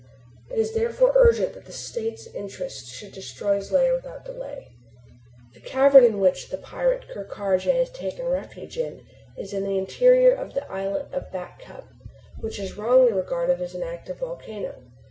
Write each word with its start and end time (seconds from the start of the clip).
"It 0.49 0.57
is 0.57 0.73
therefore 0.73 1.13
urgent 1.15 1.53
that 1.53 1.65
the 1.65 1.71
states 1.71 2.25
interested 2.33 2.87
should 2.87 3.11
destroy 3.11 3.57
his 3.57 3.71
lair 3.71 3.93
without 3.93 4.25
delay. 4.25 4.69
"The 5.53 5.59
cavern 5.59 6.03
in 6.03 6.19
which 6.19 6.49
the 6.49 6.57
pirate 6.57 7.05
Ker 7.13 7.23
Karraje 7.23 7.71
has 7.71 7.91
taken 7.91 8.25
refuge 8.27 8.79
is 9.37 9.53
in 9.53 9.63
the 9.63 9.77
interior 9.77 10.31
of 10.33 10.55
the 10.55 10.67
islet 10.71 11.13
of 11.13 11.31
Back 11.31 11.59
Cup, 11.61 11.87
which 12.39 12.57
is 12.57 12.77
wrongly 12.79 13.13
regarded 13.13 13.61
as 13.61 13.75
an 13.75 13.83
active 13.83 14.17
volcano. 14.17 14.73